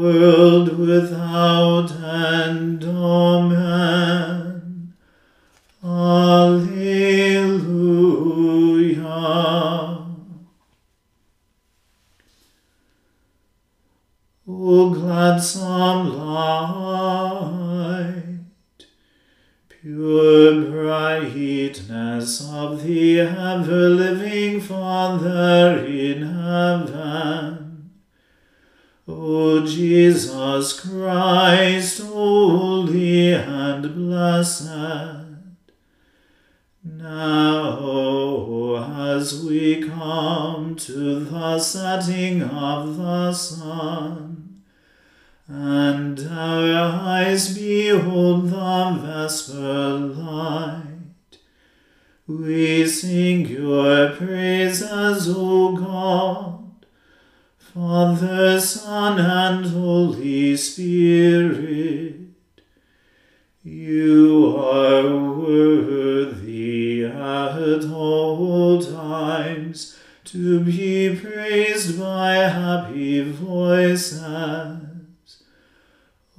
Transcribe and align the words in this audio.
world 0.00 0.78
without 0.78 1.90
end. 2.02 2.84
Amen. 2.84 3.39
The 42.96 43.32
sun, 43.32 44.62
and 45.48 46.20
our 46.20 47.00
eyes 47.02 47.56
behold 47.58 48.50
the 48.50 48.98
vesper 49.02 49.98
light, 49.98 50.84
we 52.26 52.86
sing 52.86 53.46
your 53.46 54.10
praises, 54.10 55.28
O 55.28 55.76
God, 55.76 56.86
Father, 57.58 58.60
Son, 58.60 59.18
and 59.18 59.66
Holy 59.66 60.56
Spirit. 60.56 62.16
You 63.62 64.56
are 64.56 65.16
worthy 65.34 67.04
at 67.04 67.84
all 67.84 68.80
times 68.80 69.99
to 70.32 70.60
be 70.60 71.18
praised 71.20 71.98
by 71.98 72.34
happy 72.34 73.20
voices. 73.32 74.22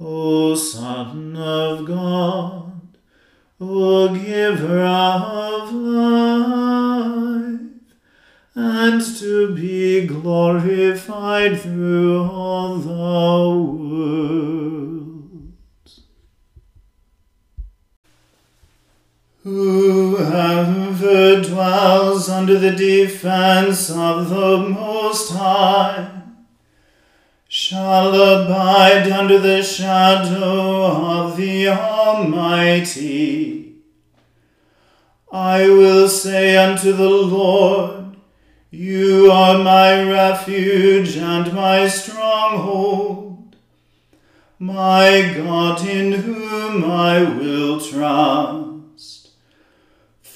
O 0.00 0.54
Son 0.54 1.36
of 1.36 1.86
God, 1.86 2.72
O 3.60 4.08
Giver 4.14 4.82
of 4.82 5.74
life, 5.74 7.60
and 8.54 9.16
to 9.18 9.54
be 9.54 10.06
glorified 10.06 11.60
through 11.60 12.22
all 12.30 12.76
the 12.76 12.88
world. 12.88 14.61
Whoever 19.44 21.40
dwells 21.42 22.28
under 22.28 22.56
the 22.56 22.70
defense 22.70 23.90
of 23.90 24.30
the 24.30 24.58
Most 24.58 25.32
High 25.32 26.22
shall 27.48 28.14
abide 28.14 29.10
under 29.10 29.40
the 29.40 29.64
shadow 29.64 30.84
of 30.84 31.36
the 31.36 31.66
Almighty. 31.66 32.42
I 35.32 35.68
will 35.68 36.08
say 36.08 36.56
unto 36.56 36.92
the 36.92 37.10
Lord, 37.10 38.16
You 38.70 39.32
are 39.32 39.58
my 39.58 40.08
refuge 40.08 41.16
and 41.16 41.52
my 41.52 41.88
stronghold, 41.88 43.56
my 44.60 45.34
God 45.36 45.84
in 45.84 46.12
whom 46.12 46.84
I 46.84 47.24
will 47.24 47.80
trust. 47.80 48.61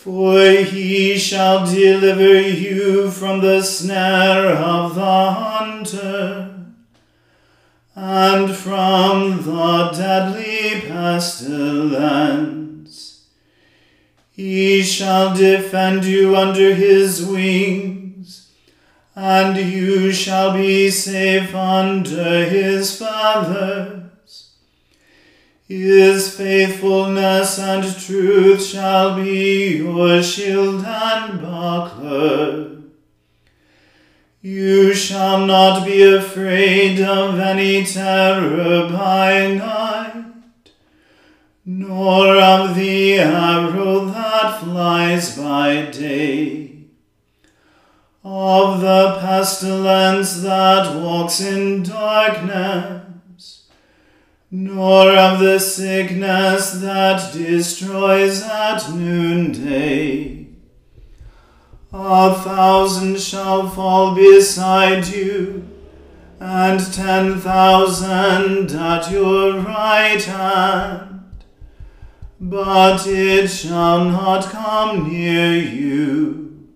For 0.07 0.39
he 0.39 1.19
shall 1.19 1.67
deliver 1.67 2.41
you 2.41 3.11
from 3.11 3.41
the 3.41 3.61
snare 3.61 4.55
of 4.55 4.95
the 4.95 5.33
hunter, 5.33 6.55
and 7.97 8.55
from 8.55 9.43
the 9.43 9.91
deadly 9.91 10.83
pestilence. 10.83 12.67
He 14.31 14.85
shall 14.85 15.35
defend 15.35 16.05
you 16.05 16.37
under 16.37 16.73
his 16.73 17.27
wings, 17.27 18.53
and 19.17 19.57
you 19.57 20.13
shall 20.13 20.53
be 20.53 20.89
safe 20.89 21.53
under 21.53 22.45
his 22.45 22.97
feathers. 22.97 23.96
His 25.69 26.37
faithfulness 26.37 27.59
and 27.59 27.99
truth 27.99 28.65
shall 28.65 29.17
be 29.17 29.79
your 29.79 30.23
shield 30.23 30.85
and 30.85 31.43
buckler. 31.43 32.77
You 34.41 34.95
shall 34.95 35.45
not 35.45 35.85
be 35.85 36.05
afraid 36.05 37.01
of 37.01 37.41
any 37.41 37.85
terror 37.85 38.89
by 38.93 39.55
night, 39.55 40.27
nor 41.65 42.37
of 42.37 42.77
the 42.77 43.19
arrow 43.19 44.05
that 44.05 44.61
flies 44.61 45.37
by 45.37 45.87
day, 45.91 46.85
of 48.23 48.81
the 48.81 49.19
pestilence 49.21 50.43
that 50.43 50.95
walks 50.95 51.41
in 51.41 51.83
darkness, 51.83 53.06
nor 54.51 55.11
of 55.11 55.41
the 55.41 55.59
sickness 55.59 56.73
that 56.73 57.33
destroys 57.33 58.43
at 58.43 58.89
noonday. 58.93 60.47
A 61.93 62.35
thousand 62.35 63.19
shall 63.19 63.69
fall 63.69 64.15
beside 64.15 65.07
you, 65.07 65.67
and 66.39 66.81
ten 66.93 67.39
thousand 67.41 68.71
at 68.73 69.11
your 69.11 69.61
right 69.61 70.23
hand, 70.23 71.23
but 72.39 73.07
it 73.07 73.49
shall 73.49 74.05
not 74.05 74.45
come 74.45 75.09
near 75.09 75.55
you. 75.57 76.69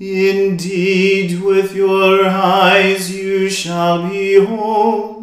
Indeed, 0.00 1.42
with 1.42 1.74
your 1.74 2.24
eyes 2.26 3.14
you 3.14 3.50
shall 3.50 4.08
behold, 4.08 5.17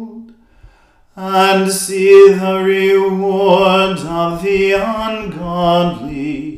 and 1.16 1.72
see 1.72 2.30
the 2.34 2.62
reward 2.62 3.98
of 4.00 4.42
the 4.42 4.72
ungodly 4.72 6.56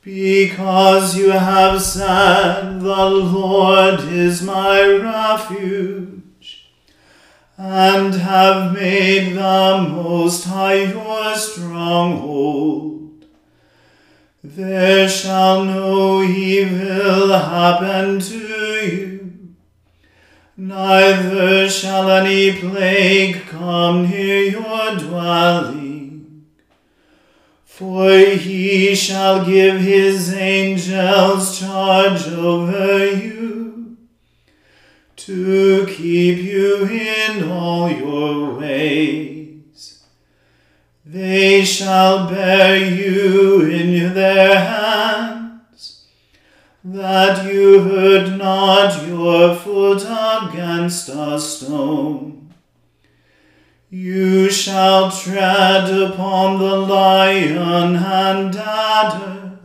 because 0.00 1.16
you 1.16 1.30
have 1.30 1.80
said, 1.80 2.80
The 2.80 3.10
Lord 3.10 4.00
is 4.00 4.42
my 4.42 4.82
refuge, 4.82 6.70
and 7.56 8.14
have 8.14 8.72
made 8.72 9.34
the 9.34 9.86
Most 9.90 10.44
High 10.44 10.84
your 10.84 11.34
stronghold. 11.34 13.24
There 14.42 15.08
shall 15.08 15.64
no 15.64 16.22
evil 16.22 17.32
happen 17.38 18.20
to 18.20 18.53
neither 20.56 21.68
shall 21.68 22.10
any 22.10 22.52
plague 22.58 23.42
come 23.48 24.08
near 24.08 24.42
your 24.42 24.96
dwelling. 24.96 26.46
For 27.64 28.10
he 28.18 28.94
shall 28.94 29.44
give 29.44 29.80
his 29.80 30.32
angels 30.32 31.58
charge 31.58 32.28
over 32.28 33.12
you, 33.12 33.96
to 35.16 35.86
keep 35.86 36.38
you 36.38 36.86
in 36.86 37.50
all 37.50 37.90
your 37.90 38.54
ways. 38.54 40.04
They 41.04 41.64
shall 41.64 42.28
bear 42.30 42.76
you 42.76 43.62
in 43.62 44.14
their 44.14 44.58
hands, 44.58 45.33
that 46.86 47.50
you 47.50 47.80
hurt 47.80 48.36
not 48.36 49.06
your 49.08 49.54
foot 49.54 50.02
against 50.02 51.08
a 51.08 51.40
stone. 51.40 52.52
You 53.88 54.50
shall 54.50 55.10
tread 55.10 55.88
upon 55.88 56.58
the 56.58 56.76
lion 56.76 57.96
and 57.96 58.54
adder, 58.54 59.58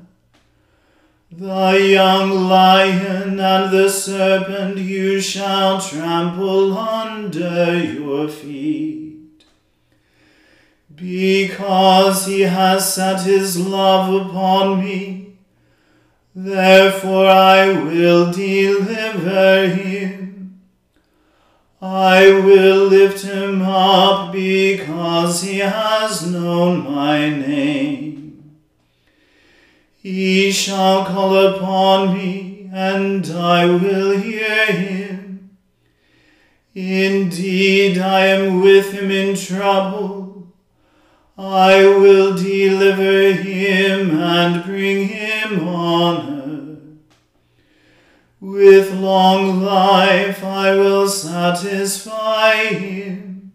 the 1.29 1.71
young 1.71 2.29
lion 2.47 3.37
and 3.37 3.71
the 3.71 3.89
serpent 3.89 4.77
you 4.77 5.19
shall 5.19 5.81
trample 5.81 6.77
under 6.77 7.83
your 7.83 8.29
feet. 8.29 9.43
Because 10.95 12.27
he 12.27 12.41
has 12.41 12.93
set 12.93 13.23
his 13.23 13.59
love 13.59 14.27
upon 14.27 14.79
me, 14.79 15.28
therefore 16.35 17.27
I 17.27 17.71
will 17.71 18.31
deliver 18.31 19.67
him. 19.67 20.61
I 21.81 22.29
will 22.31 22.87
lift 22.87 23.23
him 23.23 23.61
up 23.61 24.33
because 24.33 25.43
he 25.43 25.59
has 25.59 26.29
known 26.29 26.83
my 26.93 27.29
name. 27.29 28.55
He 29.95 30.51
shall 30.51 31.05
call 31.05 31.35
upon 31.37 32.17
me, 32.17 32.69
and 32.73 33.25
I 33.29 33.65
will 33.65 34.17
hear 34.17 34.65
him. 34.67 35.49
Indeed, 36.73 37.97
I 37.97 38.27
am 38.27 38.61
with 38.61 38.93
him 38.93 39.09
in 39.11 39.35
trouble. 39.35 40.18
I 41.39 41.85
will 41.85 42.35
deliver 42.35 43.31
him 43.31 44.19
and 44.19 44.61
bring 44.65 45.07
him 45.07 45.65
honor. 45.65 46.75
With 48.41 48.93
long 48.93 49.61
life 49.61 50.43
I 50.43 50.75
will 50.75 51.07
satisfy 51.07 52.65
him 52.65 53.53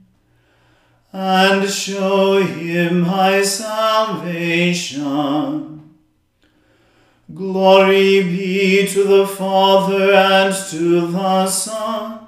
and 1.12 1.68
show 1.68 2.42
him 2.42 3.02
my 3.02 3.42
salvation. 3.42 4.94
Glory 7.34 8.22
be 8.22 8.86
to 8.86 9.04
the 9.04 9.26
Father 9.26 10.14
and 10.14 10.54
to 10.70 11.06
the 11.08 11.46
Son 11.46 12.20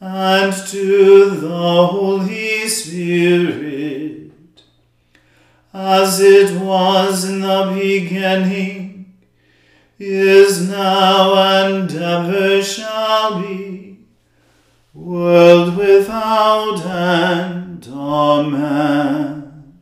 and 0.00 0.52
to 0.52 1.30
the 1.30 1.86
Holy 1.86 2.68
Spirit, 2.68 3.73
as 5.74 6.20
it 6.20 6.60
was 6.60 7.28
in 7.28 7.40
the 7.40 7.76
beginning 7.76 9.12
is 9.98 10.70
now 10.70 11.34
and 11.34 11.92
ever 11.92 12.62
shall 12.62 13.42
be, 13.42 14.06
world 14.92 15.76
without 15.76 16.80
end. 16.86 17.88
Amen. 17.88 19.80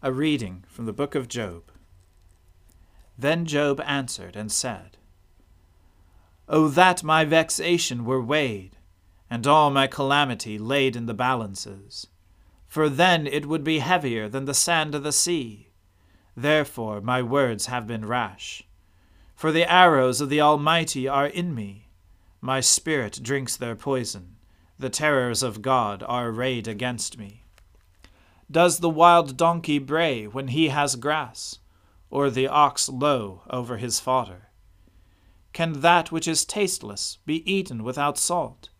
A 0.00 0.12
reading 0.12 0.64
from 0.68 0.86
the 0.86 0.92
book 0.92 1.16
of 1.16 1.26
Job. 1.26 1.64
Then 3.18 3.46
Job 3.46 3.80
answered 3.84 4.36
and 4.36 4.50
said, 4.52 4.96
O 6.48 6.68
that 6.68 7.02
my 7.02 7.24
vexation 7.24 8.04
were 8.04 8.22
weighed, 8.22 8.76
and 9.28 9.44
all 9.46 9.70
my 9.70 9.88
calamity 9.88 10.56
laid 10.58 10.94
in 10.94 11.06
the 11.06 11.14
balances, 11.14 12.06
for 12.72 12.88
then 12.88 13.26
it 13.26 13.44
would 13.44 13.62
be 13.62 13.80
heavier 13.80 14.30
than 14.30 14.46
the 14.46 14.54
sand 14.54 14.94
of 14.94 15.02
the 15.02 15.12
sea 15.12 15.68
Therefore 16.34 17.02
my 17.02 17.20
words 17.20 17.66
have 17.66 17.86
been 17.86 18.06
rash. 18.06 18.62
For 19.34 19.52
the 19.52 19.70
arrows 19.70 20.22
of 20.22 20.30
the 20.30 20.40
Almighty 20.40 21.06
are 21.06 21.26
in 21.26 21.54
me. 21.54 21.90
My 22.40 22.60
spirit 22.60 23.20
drinks 23.22 23.56
their 23.56 23.76
poison. 23.76 24.36
The 24.78 24.88
terrors 24.88 25.42
of 25.42 25.60
God 25.60 26.02
are 26.04 26.28
arrayed 26.28 26.66
against 26.66 27.18
me. 27.18 27.44
Does 28.50 28.78
the 28.78 28.88
wild 28.88 29.36
donkey 29.36 29.78
bray 29.78 30.26
when 30.26 30.48
he 30.48 30.68
has 30.68 30.96
grass, 30.96 31.58
or 32.08 32.30
the 32.30 32.48
ox 32.48 32.88
low 32.88 33.42
over 33.50 33.76
his 33.76 34.00
fodder? 34.00 34.48
Can 35.52 35.82
that 35.82 36.10
which 36.10 36.26
is 36.26 36.46
tasteless 36.46 37.18
be 37.26 37.44
eaten 37.52 37.84
without 37.84 38.16
salt? 38.16 38.70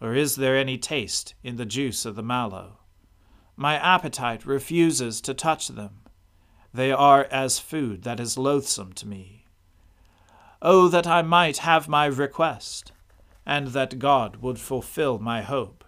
Or 0.00 0.12
is 0.12 0.34
there 0.34 0.56
any 0.56 0.76
taste 0.76 1.34
in 1.44 1.54
the 1.54 1.64
juice 1.64 2.04
of 2.04 2.16
the 2.16 2.22
mallow? 2.24 2.81
My 3.62 3.76
appetite 3.76 4.44
refuses 4.44 5.20
to 5.20 5.34
touch 5.34 5.68
them. 5.68 6.00
They 6.74 6.90
are 6.90 7.28
as 7.30 7.60
food 7.60 8.02
that 8.02 8.18
is 8.18 8.36
loathsome 8.36 8.92
to 8.94 9.06
me. 9.06 9.44
Oh, 10.60 10.88
that 10.88 11.06
I 11.06 11.22
might 11.22 11.58
have 11.58 11.86
my 11.86 12.06
request, 12.06 12.90
and 13.46 13.68
that 13.68 14.00
God 14.00 14.38
would 14.38 14.58
fulfill 14.58 15.20
my 15.20 15.42
hope, 15.42 15.84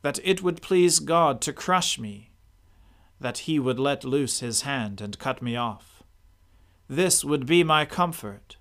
that 0.00 0.20
it 0.24 0.42
would 0.42 0.62
please 0.62 1.00
God 1.00 1.42
to 1.42 1.52
crush 1.52 1.98
me, 1.98 2.30
that 3.20 3.40
he 3.40 3.58
would 3.58 3.78
let 3.78 4.02
loose 4.02 4.40
his 4.40 4.62
hand 4.62 5.02
and 5.02 5.18
cut 5.18 5.42
me 5.42 5.56
off. 5.56 6.02
This 6.88 7.22
would 7.22 7.44
be 7.44 7.62
my 7.62 7.84
comfort. 7.84 8.56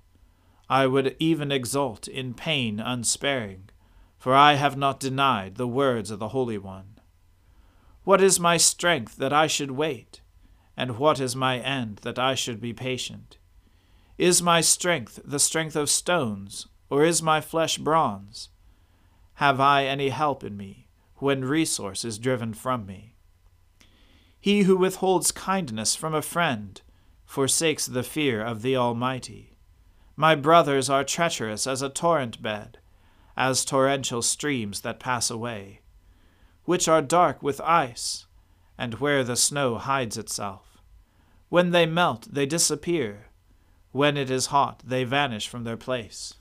I 0.69 0.87
would 0.87 1.15
even 1.19 1.53
exult 1.53 2.09
in 2.09 2.33
pain 2.33 2.81
unsparing, 2.81 3.69
for 4.17 4.35
I 4.35 4.55
have 4.55 4.75
not 4.75 4.99
denied 4.99 5.55
the 5.55 5.69
words 5.69 6.11
of 6.11 6.19
the 6.19 6.35
Holy 6.35 6.57
One. 6.57 6.88
What 8.03 8.21
is 8.21 8.39
my 8.39 8.57
strength 8.57 9.17
that 9.17 9.33
I 9.33 9.47
should 9.47 9.71
wait? 9.71 10.21
And 10.77 10.97
what 10.97 11.19
is 11.19 11.35
my 11.35 11.59
end 11.59 11.97
that 12.03 12.17
I 12.19 12.35
should 12.35 12.61
be 12.61 12.73
patient? 12.73 13.37
Is 14.17 14.41
my 14.41 14.61
strength 14.61 15.19
the 15.23 15.39
strength 15.39 15.75
of 15.75 15.89
stones, 15.89 16.67
or 16.89 17.03
is 17.03 17.21
my 17.21 17.41
flesh 17.41 17.77
bronze? 17.77 18.49
have 19.39 19.61
I 19.61 19.85
any 19.85 20.09
help 20.09 20.43
in 20.43 20.57
me 20.57 20.85
when 21.15 21.45
resource 21.45 22.03
is 22.03 22.19
driven 22.19 22.53
from 22.53 22.85
me. 22.85 23.15
He 24.37 24.63
who 24.63 24.75
withholds 24.75 25.31
kindness 25.31 25.95
from 25.95 26.13
a 26.13 26.21
friend 26.21 26.81
forsakes 27.25 27.85
the 27.85 28.03
fear 28.03 28.43
of 28.43 28.61
the 28.61 28.75
Almighty. 28.75 29.55
My 30.17 30.35
brothers 30.35 30.89
are 30.89 31.05
treacherous 31.05 31.67
as 31.67 31.81
a 31.81 31.87
torrent 31.87 32.41
bed, 32.41 32.79
as 33.37 33.63
torrential 33.63 34.21
streams 34.21 34.81
that 34.81 34.99
pass 34.99 35.29
away, 35.29 35.79
which 36.69 36.87
are 36.87 37.01
dark 37.01 37.41
with 37.41 37.59
ice, 37.61 38.27
and 38.77 38.99
where 38.99 39.23
the 39.23 39.35
snow 39.35 39.79
hides 39.79 40.17
itself. 40.17 40.77
When 41.49 41.71
they 41.71 41.87
melt, 41.87 42.27
they 42.31 42.45
disappear. 42.45 43.29
When 43.91 44.15
it 44.15 44.29
is 44.29 44.53
hot, 44.53 44.83
they 44.85 45.03
vanish 45.03 45.47
from 45.47 45.63
their 45.63 45.75
place. 45.75 46.35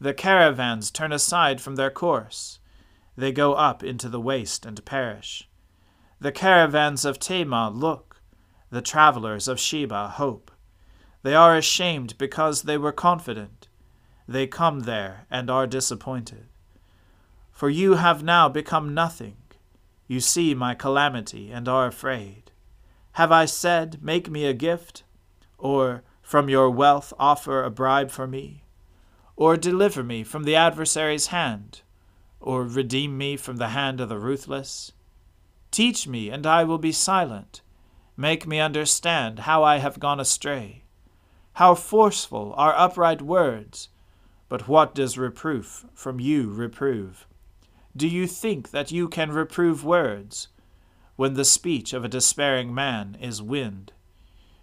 The 0.00 0.14
caravans 0.14 0.90
turn 0.90 1.12
aside 1.12 1.60
from 1.60 1.76
their 1.76 1.92
course. 1.92 2.58
They 3.16 3.30
go 3.30 3.54
up 3.54 3.84
into 3.84 4.08
the 4.08 4.18
waste 4.18 4.66
and 4.66 4.84
perish. 4.84 5.48
The 6.20 6.32
caravans 6.32 7.04
of 7.04 7.20
Tema 7.20 7.70
look, 7.70 8.20
the 8.70 8.82
travelers 8.82 9.46
of 9.46 9.60
Sheba 9.60 10.08
hope. 10.08 10.50
They 11.22 11.36
are 11.36 11.56
ashamed 11.56 12.18
because 12.18 12.62
they 12.62 12.78
were 12.78 12.90
confident. 12.90 13.68
They 14.26 14.48
come 14.48 14.80
there 14.80 15.26
and 15.30 15.48
are 15.48 15.68
disappointed. 15.68 16.48
For 17.56 17.70
you 17.70 17.94
have 17.94 18.22
now 18.22 18.50
become 18.50 18.92
nothing. 18.92 19.38
You 20.06 20.20
see 20.20 20.54
my 20.54 20.74
calamity 20.74 21.50
and 21.50 21.66
are 21.66 21.86
afraid. 21.86 22.50
Have 23.12 23.32
I 23.32 23.46
said, 23.46 24.02
Make 24.02 24.28
me 24.28 24.44
a 24.44 24.52
gift? 24.52 25.04
Or, 25.56 26.02
From 26.20 26.50
your 26.50 26.68
wealth 26.68 27.14
offer 27.18 27.64
a 27.64 27.70
bribe 27.70 28.10
for 28.10 28.26
me? 28.26 28.64
Or 29.36 29.56
deliver 29.56 30.02
me 30.02 30.22
from 30.22 30.44
the 30.44 30.54
adversary's 30.54 31.28
hand? 31.28 31.80
Or 32.40 32.62
redeem 32.62 33.16
me 33.16 33.38
from 33.38 33.56
the 33.56 33.68
hand 33.68 34.02
of 34.02 34.10
the 34.10 34.18
ruthless? 34.18 34.92
Teach 35.70 36.06
me, 36.06 36.28
and 36.28 36.46
I 36.46 36.62
will 36.62 36.76
be 36.76 36.92
silent. 36.92 37.62
Make 38.18 38.46
me 38.46 38.60
understand 38.60 39.38
how 39.38 39.64
I 39.64 39.78
have 39.78 39.98
gone 39.98 40.20
astray. 40.20 40.84
How 41.54 41.74
forceful 41.74 42.52
are 42.58 42.76
upright 42.76 43.22
words! 43.22 43.88
But 44.50 44.68
what 44.68 44.94
does 44.94 45.16
reproof 45.16 45.86
from 45.94 46.20
you 46.20 46.50
reprove? 46.52 47.26
Do 47.96 48.08
you 48.08 48.26
think 48.26 48.72
that 48.72 48.92
you 48.92 49.08
can 49.08 49.30
reprove 49.30 49.82
words, 49.82 50.48
when 51.14 51.32
the 51.32 51.46
speech 51.46 51.94
of 51.94 52.04
a 52.04 52.08
despairing 52.08 52.74
man 52.74 53.16
is 53.22 53.40
wind? 53.40 53.92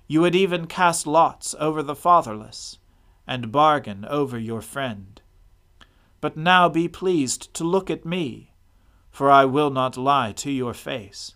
You 0.06 0.22
would 0.22 0.36
even 0.36 0.68
cast 0.68 1.08
lots 1.08 1.56
over 1.60 1.82
the 1.82 1.96
fatherless 1.96 2.78
and 3.26 3.52
bargain 3.52 4.06
over 4.06 4.38
your 4.38 4.62
friend. 4.62 5.20
But 6.22 6.38
now 6.38 6.70
be 6.70 6.88
pleased 6.88 7.52
to 7.56 7.64
look 7.64 7.90
at 7.90 8.06
me, 8.06 8.54
for 9.10 9.32
I 9.32 9.46
will 9.46 9.72
not 9.72 9.98
lie 9.98 10.32
to 10.34 10.52
your 10.52 10.76
face. 10.76 11.34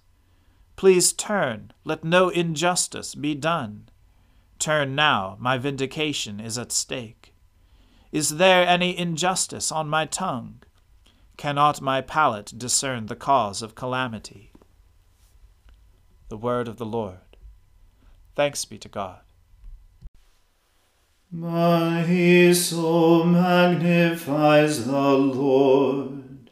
Please 0.75 1.11
turn, 1.11 1.73
let 1.83 2.03
no 2.03 2.29
injustice 2.29 3.15
be 3.15 3.33
done. 3.33 3.89
Turn 4.59 4.93
now, 4.93 5.35
my 5.39 5.57
vindication 5.57 6.39
is 6.39 6.59
at 6.59 6.71
stake. 6.71 7.33
Is 8.11 8.37
there 8.37 8.67
any 8.67 8.95
injustice 8.95 9.71
on 9.71 9.89
my 9.89 10.05
tongue? 10.05 10.61
Cannot 11.37 11.81
my 11.81 12.01
palate 12.01 12.51
discern 12.57 13.05
the 13.05 13.15
cause 13.15 13.61
of 13.61 13.75
calamity? 13.75 14.51
The 16.29 16.37
word 16.37 16.67
of 16.67 16.77
the 16.77 16.85
Lord. 16.85 17.37
Thanks 18.35 18.65
be 18.65 18.79
to 18.79 18.89
God. 18.89 19.19
My 21.31 22.51
soul 22.53 23.23
magnifies 23.25 24.85
the 24.85 25.11
Lord, 25.11 26.49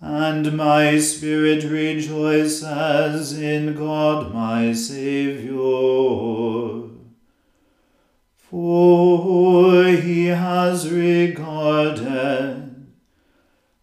and 0.00 0.54
my 0.54 0.98
spirit 0.98 1.64
rejoices 1.64 3.32
in 3.38 3.74
God 3.74 4.34
my 4.34 4.74
Saviour. 4.74 6.10
For 8.36 9.84
he 9.86 10.26
has 10.26 10.90
regarded 10.90 12.57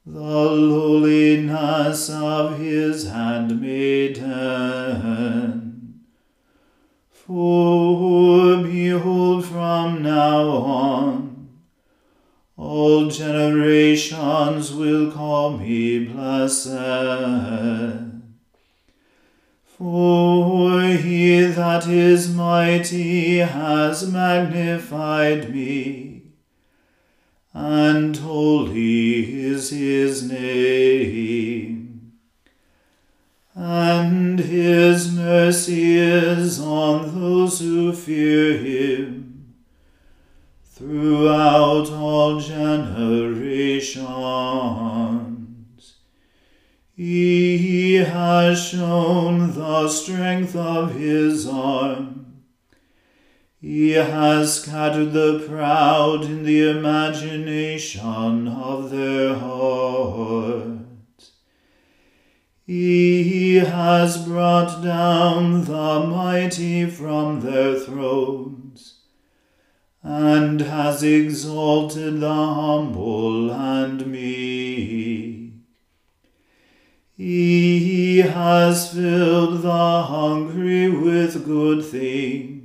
the 0.06 0.20
lowliness 0.22 2.12
of 2.12 2.60
his 2.60 3.08
handmaiden. 3.08 4.26
For 7.10 8.58
behold, 8.62 9.46
from 9.46 10.04
now 10.04 10.48
on, 10.48 11.50
all 12.56 13.10
generations 13.10 14.72
will 14.72 15.12
call 15.12 15.58
me 15.58 16.06
blessed. 16.06 16.70
For 19.66 20.82
he 20.84 21.42
that 21.48 21.88
is 21.88 22.34
mighty 22.34 23.40
has 23.40 24.10
magnified 24.10 25.54
me, 25.54 26.15
and 27.56 28.18
holy 28.18 29.44
is 29.46 29.70
his 29.70 30.30
name 30.30 32.12
and 33.56 34.38
his 34.38 35.16
mercy 35.16 35.98
is 35.98 36.60
on 36.60 37.18
those 37.18 37.60
who 37.62 37.94
fear 37.94 38.58
him 38.58 39.56
throughout 40.66 41.90
all 41.90 42.42
generations. 42.42 44.04
He 46.94 47.96
has 47.96 48.62
shown 48.62 49.54
the 49.54 49.88
strength 49.88 50.58
of 50.58 50.96
his 50.96 51.48
arm. 51.48 52.25
He 53.66 53.94
has 53.94 54.62
scattered 54.62 55.12
the 55.12 55.44
proud 55.50 56.24
in 56.26 56.44
the 56.44 56.70
imagination 56.70 58.48
of 58.48 58.92
their 58.92 59.34
heart. 59.34 61.32
He 62.68 63.56
has 63.56 64.24
brought 64.24 64.84
down 64.84 65.66
the 65.66 66.06
mighty 66.06 66.86
from 66.86 67.42
their 67.42 67.80
thrones, 67.80 69.00
and 70.04 70.62
has 70.62 71.02
exalted 71.02 72.20
the 72.20 72.34
humble 72.34 73.52
and 73.52 74.06
meek. 74.06 75.54
He 77.18 78.20
has 78.20 78.94
filled 78.94 79.64
the 79.64 80.04
hungry 80.04 80.88
with 80.88 81.44
good 81.44 81.84
things, 81.84 82.65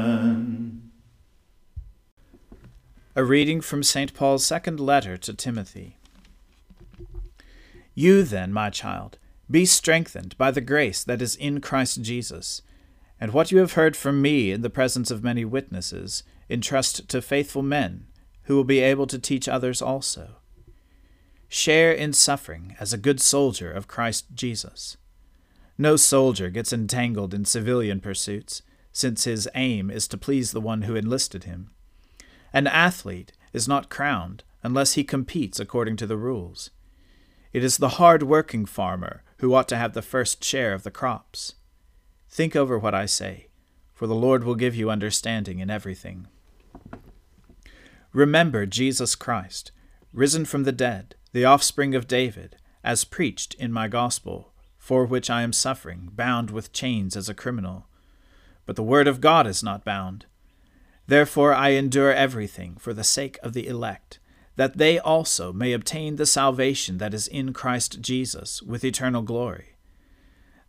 A 3.21 3.23
reading 3.23 3.61
from 3.61 3.83
St. 3.83 4.15
Paul's 4.15 4.43
second 4.43 4.79
letter 4.79 5.15
to 5.15 5.31
Timothy. 5.35 5.97
You 7.93 8.23
then, 8.23 8.51
my 8.51 8.71
child, 8.71 9.19
be 9.47 9.63
strengthened 9.63 10.35
by 10.39 10.49
the 10.49 10.59
grace 10.59 11.03
that 11.03 11.21
is 11.21 11.35
in 11.35 11.61
Christ 11.61 12.01
Jesus. 12.01 12.63
And 13.19 13.31
what 13.31 13.51
you 13.51 13.59
have 13.59 13.73
heard 13.73 13.95
from 13.95 14.23
me 14.23 14.49
in 14.49 14.63
the 14.63 14.71
presence 14.71 15.11
of 15.11 15.23
many 15.23 15.45
witnesses, 15.45 16.23
entrust 16.49 17.07
to 17.09 17.21
faithful 17.21 17.61
men, 17.61 18.07
who 18.45 18.55
will 18.55 18.63
be 18.63 18.79
able 18.79 19.05
to 19.05 19.19
teach 19.19 19.47
others 19.47 19.83
also. 19.83 20.37
share 21.47 21.91
in 21.91 22.13
suffering 22.13 22.75
as 22.79 22.91
a 22.91 22.97
good 22.97 23.21
soldier 23.21 23.71
of 23.71 23.87
Christ 23.87 24.25
Jesus. 24.33 24.97
No 25.77 25.95
soldier 25.95 26.49
gets 26.49 26.73
entangled 26.73 27.35
in 27.35 27.45
civilian 27.45 27.99
pursuits, 27.99 28.63
since 28.91 29.25
his 29.25 29.47
aim 29.53 29.91
is 29.91 30.07
to 30.07 30.17
please 30.17 30.53
the 30.53 30.59
one 30.59 30.81
who 30.81 30.95
enlisted 30.95 31.43
him. 31.43 31.69
An 32.53 32.67
athlete 32.67 33.31
is 33.53 33.67
not 33.67 33.89
crowned 33.89 34.43
unless 34.63 34.93
he 34.93 35.03
competes 35.03 35.59
according 35.59 35.97
to 35.97 36.07
the 36.07 36.17
rules. 36.17 36.69
It 37.53 37.63
is 37.63 37.77
the 37.77 37.89
hard 37.89 38.23
working 38.23 38.65
farmer 38.65 39.23
who 39.37 39.53
ought 39.53 39.67
to 39.69 39.77
have 39.77 39.93
the 39.93 40.01
first 40.01 40.43
share 40.43 40.73
of 40.73 40.83
the 40.83 40.91
crops. 40.91 41.55
Think 42.29 42.55
over 42.55 42.77
what 42.77 42.95
I 42.95 43.05
say, 43.05 43.47
for 43.93 44.07
the 44.07 44.15
Lord 44.15 44.43
will 44.43 44.55
give 44.55 44.75
you 44.75 44.89
understanding 44.89 45.59
in 45.59 45.69
everything. 45.69 46.27
Remember 48.13 48.65
Jesus 48.65 49.15
Christ, 49.15 49.71
risen 50.13 50.45
from 50.45 50.63
the 50.63 50.71
dead, 50.71 51.15
the 51.33 51.45
offspring 51.45 51.95
of 51.95 52.07
David, 52.07 52.57
as 52.83 53.03
preached 53.03 53.53
in 53.55 53.71
my 53.71 53.87
gospel, 53.87 54.53
for 54.77 55.05
which 55.05 55.29
I 55.29 55.41
am 55.41 55.53
suffering, 55.53 56.09
bound 56.13 56.51
with 56.51 56.73
chains 56.73 57.15
as 57.15 57.29
a 57.29 57.33
criminal. 57.33 57.87
But 58.65 58.75
the 58.75 58.83
word 58.83 59.07
of 59.07 59.21
God 59.21 59.47
is 59.47 59.63
not 59.63 59.85
bound. 59.85 60.25
Therefore 61.07 61.53
I 61.53 61.69
endure 61.69 62.13
everything 62.13 62.77
for 62.77 62.93
the 62.93 63.03
sake 63.03 63.37
of 63.43 63.53
the 63.53 63.67
elect, 63.67 64.19
that 64.55 64.77
they 64.77 64.99
also 64.99 65.51
may 65.51 65.73
obtain 65.73 66.15
the 66.15 66.25
salvation 66.25 66.97
that 66.99 67.13
is 67.13 67.27
in 67.27 67.53
Christ 67.53 68.01
Jesus 68.01 68.61
with 68.61 68.83
eternal 68.83 69.21
glory. 69.21 69.75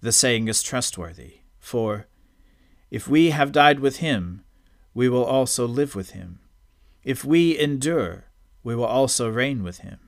The 0.00 0.12
saying 0.12 0.48
is 0.48 0.62
trustworthy, 0.62 1.40
for, 1.58 2.06
If 2.90 3.08
we 3.08 3.30
have 3.30 3.52
died 3.52 3.80
with 3.80 3.98
him, 3.98 4.44
we 4.94 5.08
will 5.08 5.24
also 5.24 5.66
live 5.66 5.94
with 5.94 6.10
him. 6.10 6.40
If 7.04 7.24
we 7.24 7.58
endure, 7.58 8.24
we 8.62 8.74
will 8.74 8.84
also 8.84 9.28
reign 9.28 9.62
with 9.62 9.78
him. 9.78 9.98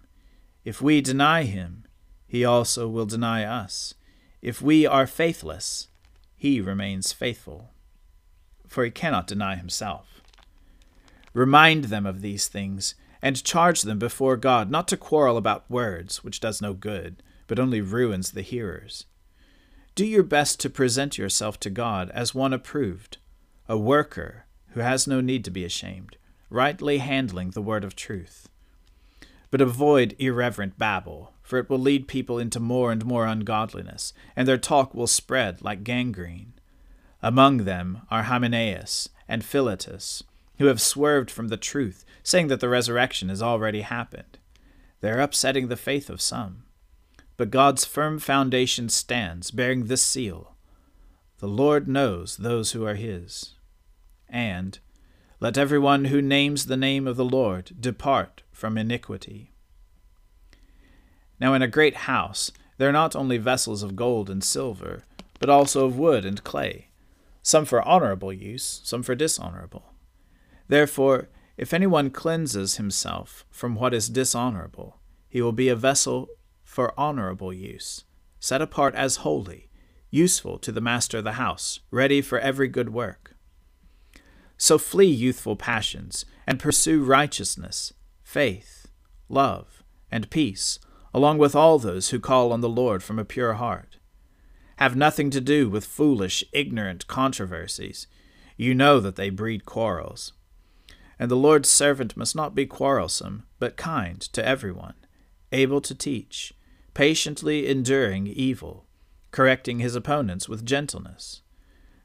If 0.64 0.80
we 0.80 1.00
deny 1.00 1.44
him, 1.44 1.84
he 2.26 2.44
also 2.44 2.88
will 2.88 3.06
deny 3.06 3.44
us. 3.44 3.94
If 4.42 4.60
we 4.60 4.86
are 4.86 5.06
faithless, 5.06 5.88
he 6.36 6.60
remains 6.60 7.12
faithful, 7.12 7.70
for 8.66 8.84
he 8.84 8.90
cannot 8.90 9.26
deny 9.26 9.56
himself. 9.56 10.13
Remind 11.34 11.84
them 11.84 12.06
of 12.06 12.22
these 12.22 12.48
things, 12.48 12.94
and 13.20 13.42
charge 13.42 13.82
them 13.82 13.98
before 13.98 14.36
God 14.36 14.70
not 14.70 14.88
to 14.88 14.96
quarrel 14.96 15.36
about 15.36 15.70
words, 15.70 16.22
which 16.22 16.40
does 16.40 16.62
no 16.62 16.72
good, 16.72 17.22
but 17.46 17.58
only 17.58 17.80
ruins 17.80 18.30
the 18.30 18.42
hearers. 18.42 19.04
Do 19.94 20.06
your 20.06 20.22
best 20.22 20.60
to 20.60 20.70
present 20.70 21.18
yourself 21.18 21.60
to 21.60 21.70
God 21.70 22.10
as 22.10 22.34
one 22.34 22.52
approved, 22.52 23.18
a 23.68 23.76
worker 23.76 24.46
who 24.70 24.80
has 24.80 25.06
no 25.06 25.20
need 25.20 25.44
to 25.44 25.50
be 25.50 25.64
ashamed, 25.64 26.16
rightly 26.50 26.98
handling 26.98 27.50
the 27.50 27.62
word 27.62 27.84
of 27.84 27.96
truth. 27.96 28.48
But 29.50 29.60
avoid 29.60 30.16
irreverent 30.18 30.78
babble, 30.78 31.32
for 31.42 31.58
it 31.58 31.70
will 31.70 31.78
lead 31.78 32.08
people 32.08 32.38
into 32.38 32.58
more 32.58 32.90
and 32.90 33.04
more 33.04 33.26
ungodliness, 33.26 34.12
and 34.34 34.48
their 34.48 34.58
talk 34.58 34.94
will 34.94 35.06
spread 35.06 35.62
like 35.62 35.84
gangrene. 35.84 36.54
Among 37.22 37.58
them 37.58 38.02
are 38.10 38.24
Hymenaeus 38.24 39.08
and 39.28 39.44
Philetus, 39.44 40.24
who 40.58 40.66
have 40.66 40.80
swerved 40.80 41.30
from 41.30 41.48
the 41.48 41.56
truth, 41.56 42.04
saying 42.22 42.48
that 42.48 42.60
the 42.60 42.68
resurrection 42.68 43.28
has 43.28 43.42
already 43.42 43.80
happened. 43.82 44.38
They 45.00 45.10
are 45.10 45.20
upsetting 45.20 45.68
the 45.68 45.76
faith 45.76 46.08
of 46.08 46.20
some. 46.20 46.64
But 47.36 47.50
God's 47.50 47.84
firm 47.84 48.18
foundation 48.18 48.88
stands, 48.88 49.50
bearing 49.50 49.84
this 49.84 50.02
seal 50.02 50.54
The 51.38 51.48
Lord 51.48 51.88
knows 51.88 52.36
those 52.36 52.72
who 52.72 52.86
are 52.86 52.94
his. 52.94 53.54
And, 54.28 54.78
Let 55.40 55.58
everyone 55.58 56.06
who 56.06 56.22
names 56.22 56.66
the 56.66 56.76
name 56.76 57.06
of 57.06 57.16
the 57.16 57.24
Lord 57.24 57.72
depart 57.80 58.42
from 58.52 58.78
iniquity. 58.78 59.52
Now, 61.40 61.54
in 61.54 61.62
a 61.62 61.68
great 61.68 61.96
house, 61.96 62.52
there 62.78 62.88
are 62.88 62.92
not 62.92 63.16
only 63.16 63.38
vessels 63.38 63.82
of 63.82 63.96
gold 63.96 64.30
and 64.30 64.42
silver, 64.42 65.02
but 65.40 65.50
also 65.50 65.84
of 65.84 65.98
wood 65.98 66.24
and 66.24 66.42
clay, 66.44 66.88
some 67.42 67.64
for 67.64 67.86
honorable 67.86 68.32
use, 68.32 68.80
some 68.84 69.02
for 69.02 69.14
dishonorable. 69.14 69.93
Therefore, 70.68 71.28
if 71.56 71.72
anyone 71.72 72.10
cleanses 72.10 72.76
himself 72.76 73.44
from 73.50 73.74
what 73.74 73.94
is 73.94 74.08
dishonorable, 74.08 75.00
he 75.28 75.40
will 75.40 75.52
be 75.52 75.68
a 75.68 75.76
vessel 75.76 76.28
for 76.64 76.98
honorable 76.98 77.52
use, 77.52 78.04
set 78.40 78.62
apart 78.62 78.94
as 78.94 79.16
holy, 79.16 79.68
useful 80.10 80.58
to 80.58 80.72
the 80.72 80.80
master 80.80 81.18
of 81.18 81.24
the 81.24 81.32
house, 81.32 81.80
ready 81.90 82.20
for 82.20 82.38
every 82.38 82.68
good 82.68 82.92
work. 82.92 83.36
So 84.56 84.78
flee 84.78 85.06
youthful 85.06 85.56
passions, 85.56 86.24
and 86.46 86.60
pursue 86.60 87.02
righteousness, 87.02 87.92
faith, 88.22 88.86
love, 89.28 89.82
and 90.10 90.30
peace, 90.30 90.78
along 91.12 91.38
with 91.38 91.54
all 91.54 91.78
those 91.78 92.10
who 92.10 92.20
call 92.20 92.52
on 92.52 92.60
the 92.60 92.68
Lord 92.68 93.02
from 93.02 93.18
a 93.18 93.24
pure 93.24 93.54
heart. 93.54 93.98
Have 94.76 94.96
nothing 94.96 95.30
to 95.30 95.40
do 95.40 95.68
with 95.68 95.86
foolish, 95.86 96.44
ignorant 96.52 97.06
controversies. 97.06 98.06
You 98.56 98.74
know 98.74 99.00
that 99.00 99.16
they 99.16 99.30
breed 99.30 99.64
quarrels. 99.64 100.32
And 101.18 101.30
the 101.30 101.36
Lord's 101.36 101.68
servant 101.68 102.16
must 102.16 102.34
not 102.34 102.54
be 102.54 102.66
quarrelsome, 102.66 103.44
but 103.58 103.76
kind 103.76 104.20
to 104.20 104.46
everyone, 104.46 104.94
able 105.52 105.80
to 105.80 105.94
teach, 105.94 106.52
patiently 106.92 107.68
enduring 107.68 108.26
evil, 108.26 108.86
correcting 109.30 109.78
his 109.78 109.94
opponents 109.94 110.48
with 110.48 110.66
gentleness. 110.66 111.42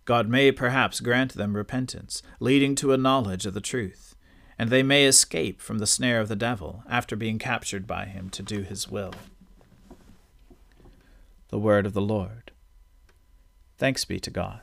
God 0.05 0.27
may 0.27 0.51
perhaps 0.51 0.99
grant 0.99 1.33
them 1.33 1.55
repentance, 1.55 2.23
leading 2.39 2.73
to 2.75 2.93
a 2.93 2.97
knowledge 2.97 3.45
of 3.45 3.53
the 3.53 3.61
truth, 3.61 4.15
and 4.57 4.69
they 4.69 4.83
may 4.83 5.05
escape 5.05 5.61
from 5.61 5.77
the 5.77 5.87
snare 5.87 6.19
of 6.19 6.27
the 6.27 6.35
devil 6.35 6.83
after 6.89 7.15
being 7.15 7.39
captured 7.39 7.85
by 7.85 8.05
him 8.05 8.29
to 8.31 8.41
do 8.43 8.61
his 8.61 8.89
will. 8.89 9.13
The 11.49 11.59
Word 11.59 11.85
of 11.85 11.93
the 11.93 12.01
Lord. 12.01 12.51
Thanks 13.77 14.03
be 14.03 14.19
to 14.19 14.29
God. 14.29 14.61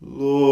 Lord, 0.00 0.45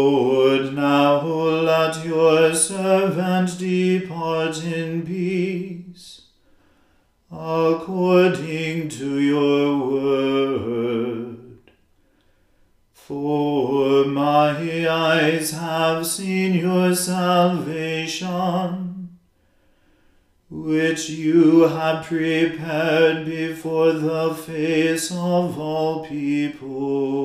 you 21.55 21.69
have 21.69 22.05
prepared 22.05 23.25
before 23.25 23.93
the 23.93 24.33
face 24.33 25.09
of 25.11 25.57
all 25.57 26.05
people 26.05 27.24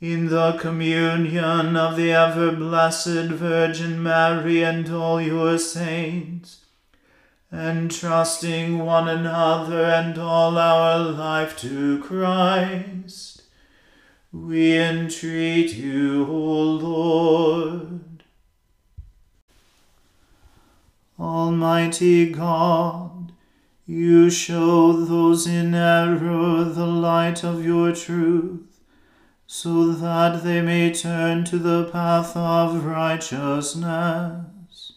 in 0.00 0.28
the 0.28 0.52
communion 0.58 1.74
of 1.74 1.96
the 1.96 2.12
ever 2.12 2.52
blessed 2.52 3.30
Virgin 3.30 4.02
Mary 4.02 4.62
and 4.62 4.90
all 4.90 5.20
your 5.20 5.56
saints, 5.58 6.66
entrusting 7.50 8.78
one 8.78 9.08
another 9.08 9.84
and 9.84 10.18
all 10.18 10.58
our 10.58 10.98
life 10.98 11.56
to 11.58 12.02
Christ, 12.02 13.42
we 14.32 14.76
entreat 14.76 15.72
you, 15.72 16.26
O 16.26 16.62
Lord. 16.62 18.24
Almighty 21.18 22.30
God, 22.30 23.32
you 23.86 24.28
show 24.28 24.92
those 24.92 25.46
in 25.46 25.74
error 25.74 26.64
the 26.64 26.86
light 26.86 27.42
of 27.42 27.64
your 27.64 27.94
truth 27.94 28.65
so 29.46 29.92
that 29.92 30.42
they 30.42 30.60
may 30.60 30.92
turn 30.92 31.44
to 31.44 31.58
the 31.58 31.88
path 31.92 32.36
of 32.36 32.84
righteousness. 32.84 34.92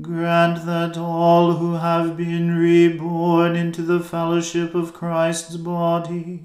Grant 0.00 0.66
that 0.66 0.96
all 0.96 1.52
who 1.52 1.74
have 1.74 2.16
been 2.16 2.58
reborn 2.58 3.54
into 3.54 3.82
the 3.82 4.00
fellowship 4.00 4.74
of 4.74 4.92
Christ's 4.92 5.56
body 5.56 6.42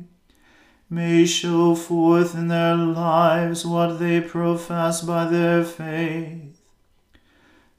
may 0.87 1.25
show 1.25 1.73
forth 1.73 2.35
in 2.35 2.47
their 2.47 2.75
lives 2.75 3.65
what 3.65 3.97
they 3.97 4.21
profess 4.21 5.01
by 5.01 5.25
their 5.25 5.63
faith. 5.63 6.61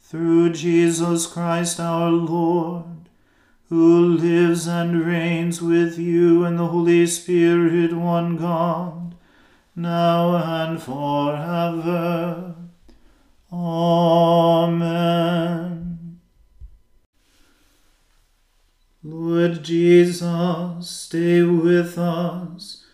Through 0.01 0.55
Jesus 0.55 1.29
Christ 1.29 1.79
our 1.79 2.11
Lord, 2.11 3.09
who 3.69 4.09
lives 4.09 4.67
and 4.67 5.07
reigns 5.07 5.63
with 5.63 6.01
you 6.01 6.45
in 6.45 6.57
the 6.57 6.67
Holy 6.67 7.07
Spirit, 7.07 7.93
one 7.93 8.37
God 8.37 9.10
now 9.75 10.37
and 10.37 10.83
forever. 10.83 12.55
Amen. 13.53 15.01
Lord 19.03 19.63
Jesus, 19.63 20.91
stay 20.91 21.43
with 21.43 21.97
us, 21.99 22.85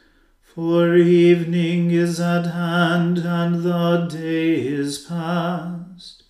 for 0.40 0.96
evening 0.96 1.90
is 1.90 2.20
at 2.20 2.46
hand 2.46 3.18
and 3.18 3.62
the 3.62 4.06
day 4.10 4.54
is 4.54 4.98
past. 4.98 6.22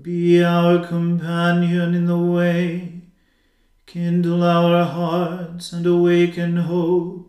Be 0.00 0.42
our 0.42 0.84
companion 0.86 1.94
in 1.94 2.06
the 2.06 2.18
way, 2.18 3.02
kindle 3.86 4.42
our 4.42 4.84
hearts 4.84 5.72
and 5.72 5.86
awaken 5.86 6.56
hope 6.56 7.25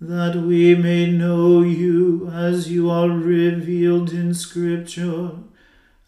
that 0.00 0.36
we 0.36 0.74
may 0.74 1.10
know 1.10 1.62
you 1.62 2.28
as 2.32 2.70
you 2.70 2.90
are 2.90 3.08
revealed 3.08 4.12
in 4.12 4.34
Scripture 4.34 5.30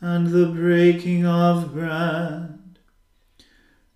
and 0.00 0.26
the 0.28 0.46
breaking 0.46 1.24
of 1.24 1.72
bread. 1.72 2.58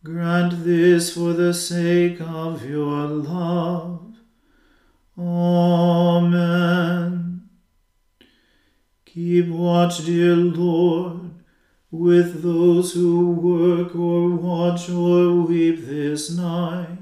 Grant 0.02 0.64
this 0.64 1.14
for 1.14 1.34
the 1.34 1.52
sake 1.52 2.20
of 2.20 2.64
your 2.64 3.06
love. 3.06 4.16
Amen. 5.18 6.62
Keep 9.04 9.48
watch, 9.48 10.06
dear 10.06 10.34
Lord, 10.34 11.32
with 11.90 12.42
those 12.42 12.94
who 12.94 13.30
work 13.32 13.94
or 13.94 14.30
watch 14.30 14.88
or 14.88 15.42
weep 15.42 15.84
this 15.84 16.30
night 16.30 17.01